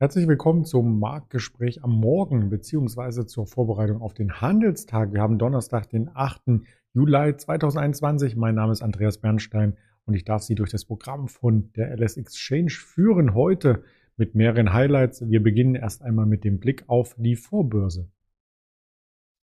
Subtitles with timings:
[0.00, 5.12] Herzlich willkommen zum Marktgespräch am Morgen beziehungsweise zur Vorbereitung auf den Handelstag.
[5.12, 6.62] Wir haben Donnerstag, den 8.
[6.94, 8.34] Juli 2021.
[8.34, 12.16] Mein Name ist Andreas Bernstein und ich darf Sie durch das Programm von der LS
[12.16, 13.34] Exchange führen.
[13.34, 13.84] Heute
[14.16, 15.30] mit mehreren Highlights.
[15.30, 18.10] Wir beginnen erst einmal mit dem Blick auf die Vorbörse.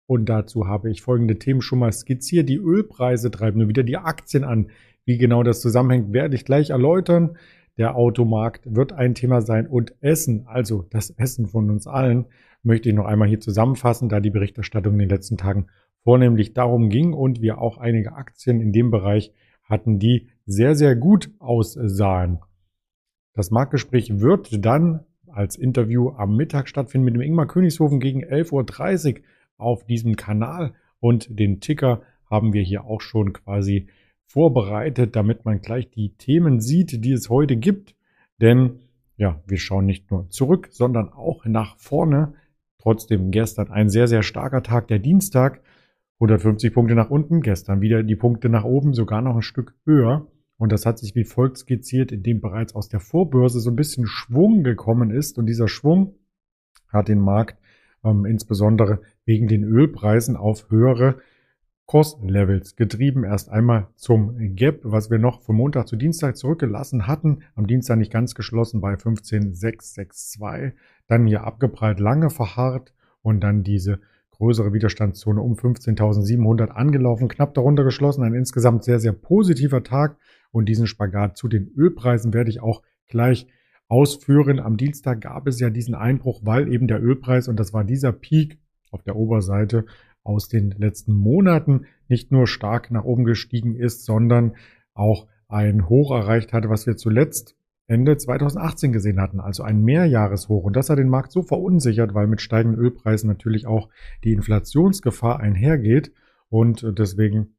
[0.07, 2.49] Und dazu habe ich folgende Themen schon mal skizziert.
[2.49, 4.71] Die Ölpreise treiben nur wieder die Aktien an.
[5.05, 7.37] Wie genau das zusammenhängt, werde ich gleich erläutern.
[7.79, 12.27] Der Automarkt wird ein Thema sein und Essen, also das Essen von uns allen,
[12.65, 15.69] möchte ich noch einmal hier zusammenfassen, da die Berichterstattung in den letzten Tagen
[16.03, 19.33] vornehmlich darum ging und wir auch einige Aktien in dem Bereich
[19.63, 22.41] hatten, die sehr, sehr gut aussahen.
[23.35, 29.15] Das Marktgespräch wird dann als Interview am Mittag stattfinden mit dem Ingmar Königshofen gegen 11.30
[29.15, 29.21] Uhr
[29.57, 33.87] auf diesem Kanal und den Ticker haben wir hier auch schon quasi
[34.29, 37.95] vorbereitet, damit man gleich die Themen sieht, die es heute gibt.
[38.41, 38.81] Denn
[39.17, 42.35] ja, wir schauen nicht nur zurück, sondern auch nach vorne.
[42.79, 45.61] Trotzdem gestern ein sehr, sehr starker Tag, der Dienstag.
[46.21, 50.27] 150 Punkte nach unten, gestern wieder die Punkte nach oben, sogar noch ein Stück höher.
[50.57, 54.07] Und das hat sich wie folgt skizziert, indem bereits aus der Vorbörse so ein bisschen
[54.07, 55.39] Schwung gekommen ist.
[55.39, 56.17] Und dieser Schwung
[56.89, 57.59] hat den Markt
[58.05, 61.19] ähm, insbesondere wegen den Ölpreisen auf höhere
[61.89, 63.25] Kostlevels getrieben.
[63.25, 67.39] Erst einmal zum Gap, was wir noch von Montag zu Dienstag zurückgelassen hatten.
[67.55, 70.75] Am Dienstag nicht ganz geschlossen bei 15,662.
[71.07, 74.01] Dann hier abgeprallt, lange verharrt und dann diese
[74.33, 78.23] größere Widerstandszone um 15.700 angelaufen, knapp darunter geschlossen.
[78.23, 80.19] Ein insgesamt sehr, sehr positiver Tag.
[80.51, 83.47] Und diesen Spagat zu den Ölpreisen werde ich auch gleich
[83.89, 84.61] ausführen.
[84.61, 88.13] Am Dienstag gab es ja diesen Einbruch, weil eben der Ölpreis, und das war dieser
[88.13, 88.59] Peak
[88.91, 89.87] auf der Oberseite,
[90.29, 94.57] aus den letzten Monaten nicht nur stark nach oben gestiegen ist, sondern
[94.93, 100.63] auch ein Hoch erreicht hatte, was wir zuletzt Ende 2018 gesehen hatten, also ein Mehrjahreshoch.
[100.63, 103.89] Und das hat den Markt so verunsichert, weil mit steigenden Ölpreisen natürlich auch
[104.25, 106.13] die Inflationsgefahr einhergeht.
[106.51, 107.57] Und deswegen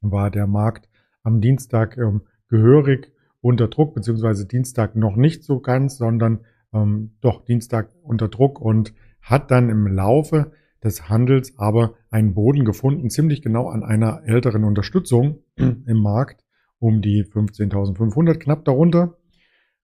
[0.00, 0.88] war der Markt
[1.22, 6.40] am Dienstag ähm, gehörig unter Druck, beziehungsweise Dienstag noch nicht so ganz, sondern
[6.72, 10.50] ähm, doch Dienstag unter Druck und hat dann im Laufe
[10.82, 16.44] des Handels aber einen Boden gefunden, ziemlich genau an einer älteren Unterstützung im Markt
[16.78, 19.16] um die 15.500 knapp darunter,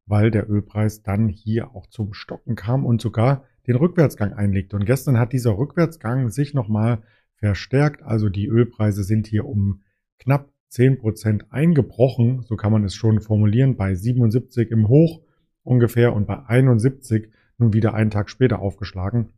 [0.06, 4.74] weil der Ölpreis dann hier auch zum Stocken kam und sogar den Rückwärtsgang einlegte.
[4.74, 7.02] Und gestern hat dieser Rückwärtsgang sich nochmal
[7.36, 8.02] verstärkt.
[8.02, 9.82] Also die Ölpreise sind hier um
[10.18, 15.22] knapp 10% eingebrochen, so kann man es schon formulieren, bei 77 im Hoch
[15.62, 19.30] ungefähr und bei 71 nun wieder einen Tag später aufgeschlagen.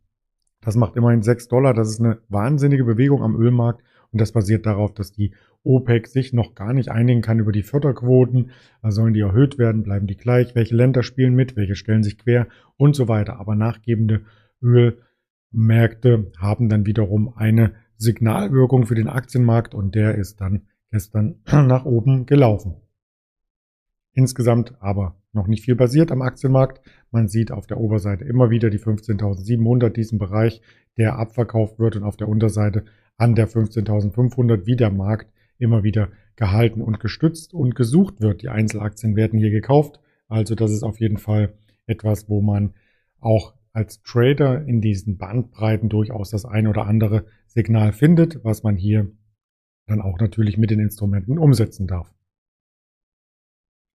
[0.61, 1.73] Das macht immerhin 6 Dollar.
[1.73, 3.83] Das ist eine wahnsinnige Bewegung am Ölmarkt.
[4.11, 5.33] Und das basiert darauf, dass die
[5.63, 8.51] OPEC sich noch gar nicht einigen kann über die Förderquoten.
[8.81, 9.83] Also sollen die erhöht werden?
[9.83, 10.55] Bleiben die gleich?
[10.55, 11.55] Welche Länder spielen mit?
[11.55, 12.47] Welche stellen sich quer?
[12.77, 13.39] Und so weiter.
[13.39, 14.21] Aber nachgebende
[14.61, 21.85] Ölmärkte haben dann wiederum eine Signalwirkung für den Aktienmarkt und der ist dann gestern nach
[21.85, 22.75] oben gelaufen.
[24.13, 26.81] Insgesamt aber noch nicht viel passiert am Aktienmarkt.
[27.11, 30.61] Man sieht auf der Oberseite immer wieder die 15.700, diesen Bereich,
[30.97, 32.83] der abverkauft wird und auf der Unterseite
[33.17, 38.41] an der 15.500, wie der Markt immer wieder gehalten und gestützt und gesucht wird.
[38.41, 39.99] Die Einzelaktien werden hier gekauft.
[40.27, 41.53] Also das ist auf jeden Fall
[41.85, 42.73] etwas, wo man
[43.19, 48.75] auch als Trader in diesen Bandbreiten durchaus das ein oder andere Signal findet, was man
[48.75, 49.11] hier
[49.87, 52.11] dann auch natürlich mit den Instrumenten umsetzen darf.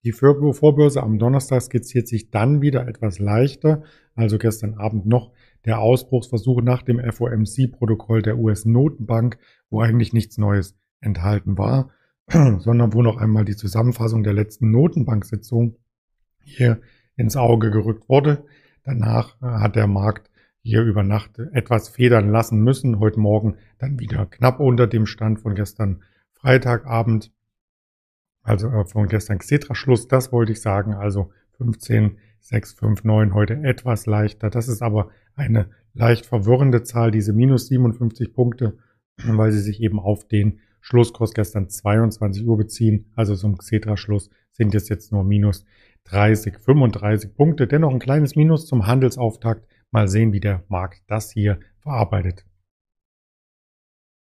[0.07, 3.83] Die Vorbörse am Donnerstag skizziert sich dann wieder etwas leichter,
[4.15, 5.33] also gestern Abend noch
[5.65, 9.37] der Ausbruchsversuch nach dem FOMC-Protokoll der US-Notenbank,
[9.69, 11.91] wo eigentlich nichts Neues enthalten war,
[12.31, 15.75] sondern wo noch einmal die Zusammenfassung der letzten Notenbanksitzung
[16.45, 16.81] hier
[17.17, 18.45] ins Auge gerückt wurde.
[18.85, 20.31] Danach äh, hat der Markt
[20.63, 23.01] hier über Nacht etwas federn lassen müssen.
[23.01, 27.33] Heute Morgen dann wieder knapp unter dem Stand von gestern Freitagabend
[28.47, 33.55] also äh, von gestern Xetra-Schluss, das wollte ich sagen, also 15, 6, 5, 9 heute
[33.55, 34.51] etwas leichter.
[34.51, 38.79] Das ist aber eine leicht verwirrende Zahl, diese minus 57 Punkte,
[39.25, 43.11] weil sie sich eben auf den Schlusskurs gestern 22 Uhr beziehen.
[43.17, 45.65] Also zum Xetra-Schluss sind es jetzt nur minus
[46.05, 47.67] 30, 35 Punkte.
[47.67, 49.67] Dennoch ein kleines Minus zum Handelsauftakt.
[49.91, 52.45] Mal sehen, wie der Markt das hier verarbeitet.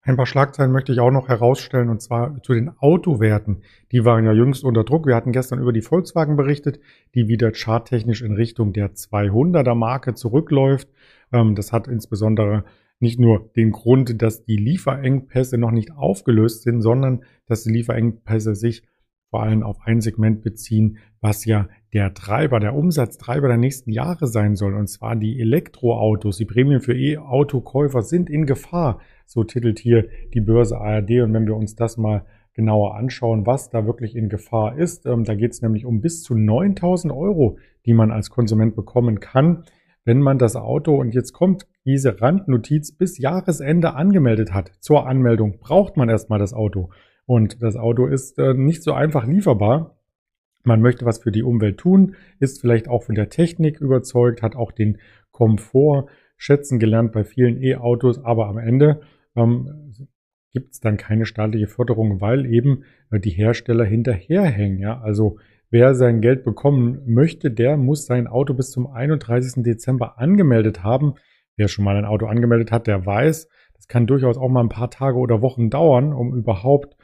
[0.03, 3.61] Ein paar Schlagzeilen möchte ich auch noch herausstellen, und zwar zu den Autowerten.
[3.91, 5.05] Die waren ja jüngst unter Druck.
[5.05, 6.79] Wir hatten gestern über die Volkswagen berichtet,
[7.13, 10.87] die wieder charttechnisch in Richtung der 200er Marke zurückläuft.
[11.31, 12.63] Ähm, das hat insbesondere
[12.99, 18.55] nicht nur den Grund, dass die Lieferengpässe noch nicht aufgelöst sind, sondern dass die Lieferengpässe
[18.55, 18.83] sich
[19.31, 24.27] vor allem auf ein Segment beziehen, was ja der Treiber, der Umsatztreiber der nächsten Jahre
[24.27, 26.37] sein soll, und zwar die Elektroautos.
[26.37, 31.21] Die Prämien für E-Autokäufer sind in Gefahr, so titelt hier die Börse ARD.
[31.21, 35.23] Und wenn wir uns das mal genauer anschauen, was da wirklich in Gefahr ist, ähm,
[35.23, 39.63] da geht es nämlich um bis zu 9000 Euro, die man als Konsument bekommen kann,
[40.03, 44.73] wenn man das Auto, und jetzt kommt diese Randnotiz, bis Jahresende angemeldet hat.
[44.81, 46.89] Zur Anmeldung braucht man erstmal das Auto.
[47.25, 49.97] Und das Auto ist äh, nicht so einfach lieferbar.
[50.63, 54.55] Man möchte was für die Umwelt tun, ist vielleicht auch von der Technik überzeugt, hat
[54.55, 54.99] auch den
[55.31, 56.07] Komfort
[56.37, 59.01] schätzen gelernt bei vielen E-Autos, aber am Ende
[59.35, 59.93] ähm,
[60.53, 64.79] gibt es dann keine staatliche Förderung, weil eben äh, die Hersteller hinterherhängen.
[64.79, 64.99] Ja?
[65.01, 65.37] Also
[65.69, 69.63] wer sein Geld bekommen möchte, der muss sein Auto bis zum 31.
[69.63, 71.13] Dezember angemeldet haben.
[71.57, 74.69] Wer schon mal ein Auto angemeldet hat, der weiß, das kann durchaus auch mal ein
[74.69, 76.97] paar Tage oder Wochen dauern, um überhaupt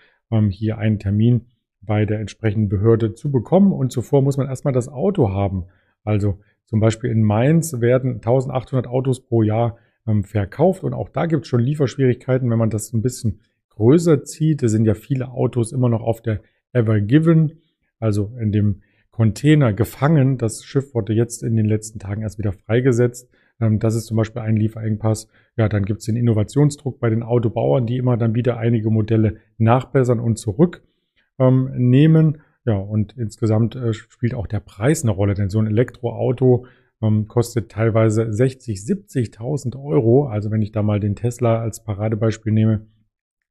[0.49, 1.47] hier einen Termin
[1.81, 3.71] bei der entsprechenden Behörde zu bekommen.
[3.71, 5.65] Und zuvor muss man erstmal das Auto haben.
[6.03, 9.77] Also zum Beispiel in Mainz werden 1800 Autos pro Jahr
[10.07, 14.23] ähm, verkauft und auch da gibt es schon Lieferschwierigkeiten, wenn man das ein bisschen größer
[14.23, 14.63] zieht.
[14.63, 16.41] Da sind ja viele Autos immer noch auf der
[16.73, 17.61] Ever Given,
[17.99, 18.81] also in dem
[19.11, 20.37] Container gefangen.
[20.37, 23.29] Das Schiff wurde jetzt in den letzten Tagen erst wieder freigesetzt.
[23.59, 25.27] Ähm, das ist zum Beispiel ein Lieferengpass.
[25.55, 29.37] Ja, dann gibt es den Innovationsdruck bei den Autobauern, die immer dann wieder einige Modelle
[29.57, 32.35] nachbessern und zurücknehmen.
[32.35, 36.65] Ähm, ja, und insgesamt äh, spielt auch der Preis eine Rolle, denn so ein Elektroauto
[37.01, 40.27] ähm, kostet teilweise 60, 70.000 Euro.
[40.27, 42.87] Also wenn ich da mal den Tesla als Paradebeispiel nehme,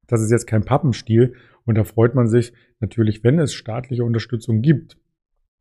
[0.06, 1.34] das ist jetzt kein Pappenstiel.
[1.64, 4.98] Und da freut man sich natürlich, wenn es staatliche Unterstützung gibt.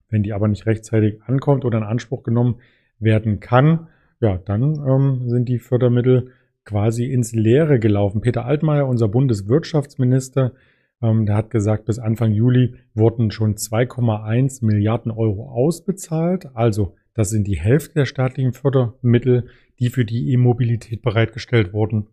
[0.09, 2.59] Wenn die aber nicht rechtzeitig ankommt oder in Anspruch genommen
[2.99, 3.87] werden kann,
[4.19, 6.31] ja, dann ähm, sind die Fördermittel
[6.63, 8.21] quasi ins Leere gelaufen.
[8.21, 10.53] Peter Altmaier, unser Bundeswirtschaftsminister,
[11.01, 16.49] ähm, der hat gesagt, bis Anfang Juli wurden schon 2,1 Milliarden Euro ausbezahlt.
[16.55, 19.47] Also das sind die Hälfte der staatlichen Fördermittel,
[19.79, 22.07] die für die E-Mobilität bereitgestellt wurden.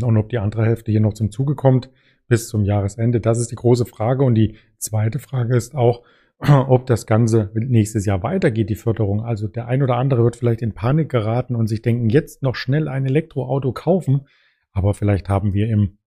[0.00, 1.90] Und ob die andere Hälfte hier noch zum Zuge kommt
[2.28, 4.22] bis zum Jahresende, das ist die große Frage.
[4.22, 6.02] Und die zweite Frage ist auch,
[6.68, 9.22] ob das Ganze nächstes Jahr weitergeht, die Förderung.
[9.22, 12.54] Also der ein oder andere wird vielleicht in Panik geraten und sich denken, jetzt noch
[12.54, 14.26] schnell ein Elektroauto kaufen.
[14.72, 15.98] Aber vielleicht haben wir im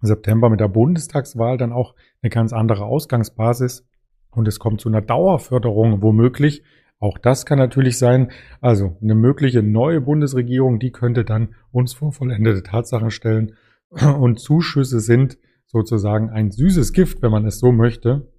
[0.00, 3.86] September mit der Bundestagswahl dann auch eine ganz andere Ausgangsbasis
[4.30, 6.62] und es kommt zu einer Dauerförderung womöglich
[6.98, 8.30] auch das kann natürlich sein.
[8.60, 13.52] Also eine mögliche neue Bundesregierung, die könnte dann uns vor vollendete Tatsachen stellen.
[13.90, 18.32] Und Zuschüsse sind sozusagen ein süßes Gift, wenn man es so möchte.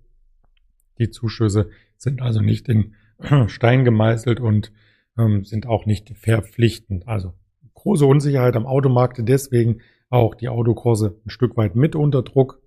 [1.00, 2.96] Die Zuschüsse sind also nicht in
[3.48, 4.72] Stein gemeißelt und
[5.18, 7.08] ähm, sind auch nicht verpflichtend.
[7.08, 7.34] Also
[7.74, 12.62] große Unsicherheit am Automarkt, deswegen auch die Autokurse ein Stück weit mit unter Druck.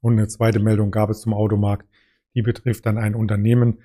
[0.00, 1.88] Und eine zweite Meldung gab es zum Automarkt,
[2.34, 3.78] die betrifft dann ein Unternehmen,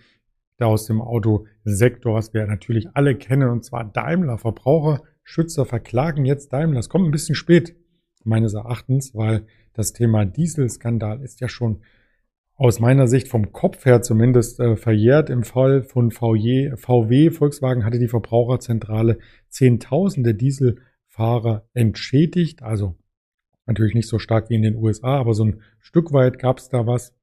[0.65, 4.37] aus dem Autosektor, was wir natürlich alle kennen, und zwar Daimler.
[4.37, 6.79] Verbraucherschützer verklagen jetzt Daimler.
[6.79, 7.75] Es kommt ein bisschen spät,
[8.23, 11.81] meines Erachtens, weil das Thema Dieselskandal ist ja schon
[12.61, 15.31] aus meiner Sicht vom Kopf her zumindest äh, verjährt.
[15.31, 19.17] Im Fall von VW, VW, Volkswagen hatte die Verbraucherzentrale
[19.49, 22.61] Zehntausende Dieselfahrer entschädigt.
[22.61, 22.99] Also
[23.65, 26.69] natürlich nicht so stark wie in den USA, aber so ein Stück weit gab es
[26.69, 27.15] da was.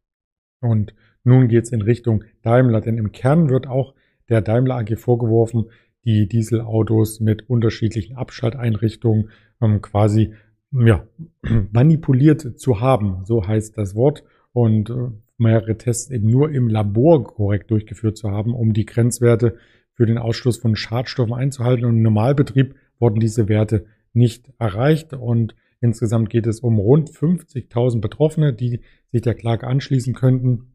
[0.61, 0.93] Und
[1.23, 3.95] nun geht es in Richtung Daimler, denn im Kern wird auch
[4.29, 5.67] der Daimler AG vorgeworfen,
[6.05, 9.31] die Dieselautos mit unterschiedlichen Abschalteinrichtungen
[9.63, 10.35] ähm, quasi
[10.73, 11.07] ja,
[11.71, 13.25] manipuliert zu haben.
[13.25, 14.25] So heißt das Wort.
[14.53, 19.57] Und äh, mehrere Tests eben nur im Labor korrekt durchgeführt zu haben, um die Grenzwerte
[19.95, 21.85] für den Ausstoß von Schadstoffen einzuhalten.
[21.85, 25.15] Und im Normalbetrieb wurden diese Werte nicht erreicht.
[25.15, 28.81] Und insgesamt geht es um rund 50.000 Betroffene, die
[29.11, 30.75] sich der Klage anschließen könnten.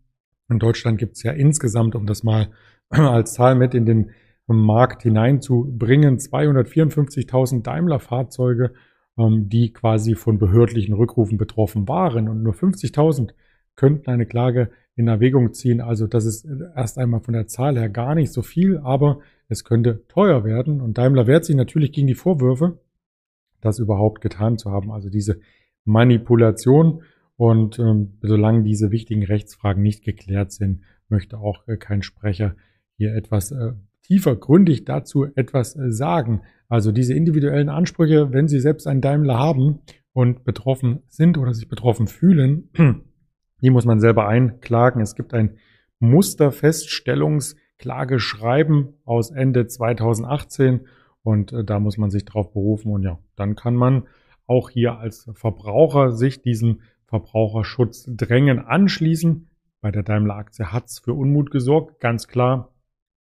[0.50, 2.50] In Deutschland gibt es ja insgesamt, um das mal
[2.90, 4.12] als Zahl mit in den
[4.48, 8.74] Markt hineinzubringen, 254.000 Daimler-Fahrzeuge,
[9.18, 12.28] ähm, die quasi von behördlichen Rückrufen betroffen waren.
[12.28, 13.32] Und nur 50.000
[13.76, 15.82] könnten eine Klage in Erwägung ziehen.
[15.82, 19.64] Also das ist erst einmal von der Zahl her gar nicht so viel, aber es
[19.64, 20.82] könnte teuer werden.
[20.82, 22.80] Und Daimler wehrt sich natürlich gegen die Vorwürfe,
[23.62, 24.92] das überhaupt getan zu haben.
[24.92, 25.40] Also diese
[25.86, 27.04] Manipulation
[27.36, 32.56] und ähm, solange diese wichtigen Rechtsfragen nicht geklärt sind, möchte auch äh, kein Sprecher
[32.96, 36.42] hier etwas äh, tiefer gründig dazu etwas äh, sagen.
[36.70, 39.80] Also diese individuellen Ansprüche, wenn Sie selbst einen Daimler haben
[40.14, 42.70] und betroffen sind oder sich betroffen fühlen,
[43.64, 45.02] die muss man selber einklagen.
[45.02, 45.58] Es gibt ein
[46.00, 50.82] Musterfeststellungsklageschreiben aus Ende 2018
[51.24, 54.04] und äh, da muss man sich drauf berufen und ja, dann kann man
[54.46, 59.48] auch hier als Verbraucher sich diesen Verbraucherschutz drängen anschließen.
[59.80, 62.70] bei der Daimler-Aktie hat es für Unmut gesorgt, ganz klar.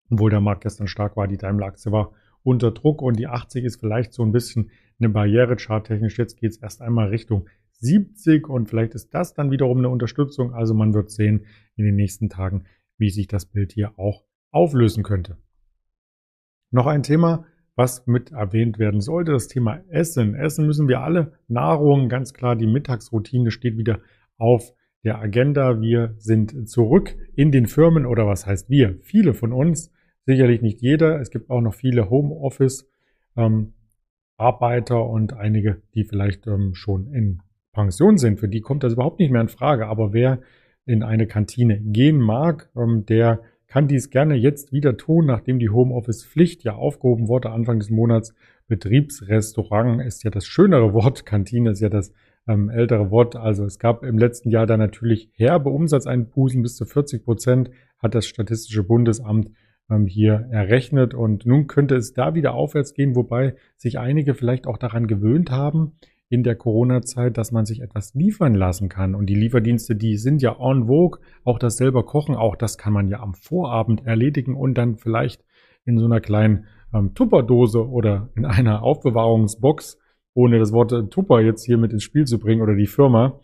[0.10, 2.12] Obwohl der Markt gestern stark war, die Daimler-Aktie war
[2.44, 6.18] unter Druck und die 80 ist vielleicht so ein bisschen eine Barriere charttechnisch.
[6.18, 7.48] Jetzt geht es erst einmal Richtung
[7.80, 10.54] 70 und vielleicht ist das dann wiederum eine Unterstützung.
[10.54, 12.66] Also man wird sehen in den nächsten Tagen,
[12.98, 15.38] wie sich das Bild hier auch auflösen könnte.
[16.72, 20.34] Noch ein Thema, was mit erwähnt werden sollte, das Thema Essen.
[20.34, 21.34] Essen müssen wir alle.
[21.48, 24.02] Nahrung, ganz klar, die Mittagsroutine steht wieder
[24.38, 25.80] auf der Agenda.
[25.80, 28.98] Wir sind zurück in den Firmen oder was heißt wir?
[29.04, 29.92] Viele von uns,
[30.26, 31.22] sicherlich nicht jeder.
[31.22, 32.90] Es gibt auch noch viele Homeoffice.
[33.36, 33.74] Ähm,
[34.38, 37.42] Arbeiter und einige, die vielleicht ähm, schon in
[37.78, 39.88] Pension sind, für die kommt das überhaupt nicht mehr in Frage.
[39.88, 40.40] Aber wer
[40.86, 45.70] in eine Kantine gehen mag, ähm, der kann dies gerne jetzt wieder tun, nachdem die
[45.70, 48.34] Homeoffice-Pflicht ja aufgehoben wurde Anfang des Monats.
[48.68, 52.14] Betriebsrestaurant ist ja das schönere Wort, Kantine ist ja das
[52.48, 53.36] ähm, ältere Wort.
[53.36, 57.70] Also es gab im letzten Jahr da natürlich herbe Umsatzeinbußen bis zu 40 Prozent,
[58.00, 59.52] hat das Statistische Bundesamt
[59.92, 61.14] ähm, hier errechnet.
[61.14, 65.52] Und nun könnte es da wieder aufwärts gehen, wobei sich einige vielleicht auch daran gewöhnt
[65.52, 65.94] haben
[66.30, 69.16] in der Corona-Zeit, dass man sich etwas liefern lassen kann.
[69.16, 71.20] Und die Lieferdienste, die sind ja en vogue.
[71.44, 75.44] Auch das selber Kochen, auch das kann man ja am Vorabend erledigen und dann vielleicht
[75.86, 79.98] in so einer kleinen ähm, Tupperdose oder in einer Aufbewahrungsbox,
[80.34, 83.40] ohne das Wort Tupper jetzt hier mit ins Spiel zu bringen oder die Firma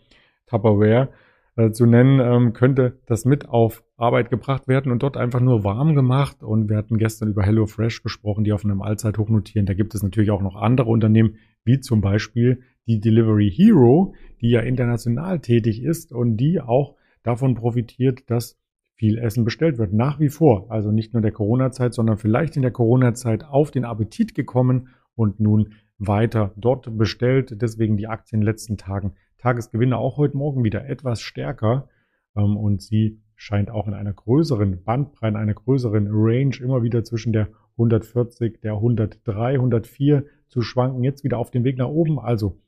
[0.46, 1.08] Tupperware,
[1.56, 5.64] äh, zu nennen, ähm, könnte das mit auf Arbeit gebracht werden und dort einfach nur
[5.64, 6.42] warm gemacht.
[6.42, 9.64] Und wir hatten gestern über HelloFresh gesprochen, die auf einem Allzeithoch notieren.
[9.64, 14.50] Da gibt es natürlich auch noch andere Unternehmen, wie zum Beispiel die Delivery Hero, die
[14.50, 18.58] ja international tätig ist und die auch davon profitiert, dass
[18.94, 19.92] viel Essen bestellt wird.
[19.92, 20.70] Nach wie vor.
[20.70, 25.40] Also nicht nur der Corona-Zeit, sondern vielleicht in der Corona-Zeit auf den Appetit gekommen und
[25.40, 27.60] nun weiter dort bestellt.
[27.60, 31.88] Deswegen die Aktien in den letzten Tagen Tagesgewinne auch heute Morgen wieder etwas stärker
[32.36, 37.04] ähm, und sie scheint auch in einer größeren Bandbreite, in einer größeren Range immer wieder
[37.04, 41.02] zwischen der 140, der 103, 104 zu schwanken.
[41.02, 42.18] Jetzt wieder auf dem Weg nach oben.
[42.18, 42.60] Also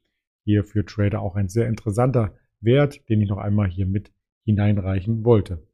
[0.46, 4.12] hier für Trader auch ein sehr interessanter Wert, den ich noch einmal hier mit
[4.44, 5.66] hineinreichen wollte.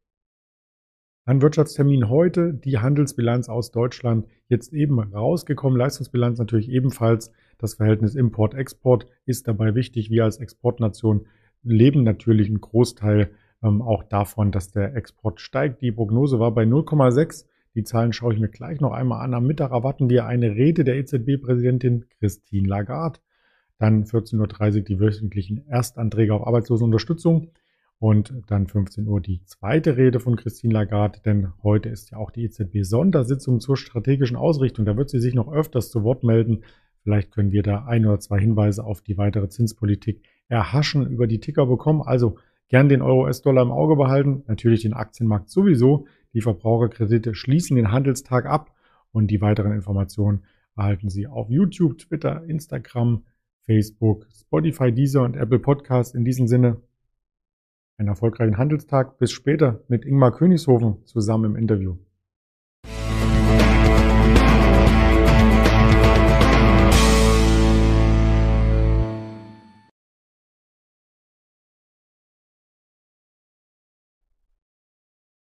[1.24, 8.16] Ein Wirtschaftstermin heute, die Handelsbilanz aus Deutschland jetzt eben rausgekommen, Leistungsbilanz natürlich ebenfalls das Verhältnis
[8.16, 10.10] Import-Export ist dabei wichtig.
[10.10, 11.26] Wir als Exportnation
[11.62, 13.30] leben natürlich einen Großteil
[13.62, 15.82] ähm, auch davon, dass der Export steigt.
[15.82, 17.44] Die Prognose war bei 0,6.
[17.74, 19.34] Die Zahlen schaue ich mir gleich noch einmal an.
[19.34, 23.20] Am Mittag erwarten wir eine Rede der EZB-Präsidentin Christine Lagarde.
[23.82, 27.50] Dann 14.30 Uhr die wöchentlichen Erstanträge auf Arbeitslosenunterstützung.
[27.98, 32.30] Und dann 15 Uhr die zweite Rede von Christine Lagarde, denn heute ist ja auch
[32.30, 34.84] die EZB-Sondersitzung zur strategischen Ausrichtung.
[34.84, 36.62] Da wird sie sich noch öfters zu Wort melden.
[37.02, 41.40] Vielleicht können wir da ein oder zwei Hinweise auf die weitere Zinspolitik erhaschen, über die
[41.40, 42.02] Ticker bekommen.
[42.02, 42.36] Also
[42.68, 46.06] gern den Euro-US-Dollar im Auge behalten, natürlich den Aktienmarkt sowieso.
[46.34, 48.72] Die Verbraucherkredite schließen den Handelstag ab
[49.10, 50.44] und die weiteren Informationen
[50.76, 53.24] erhalten Sie auf YouTube, Twitter, Instagram,
[53.64, 56.14] Facebook, Spotify, Deezer und Apple Podcast.
[56.14, 56.80] In diesem Sinne
[57.98, 59.18] einen erfolgreichen Handelstag.
[59.18, 61.96] Bis später mit Ingmar Königshofen zusammen im Interview.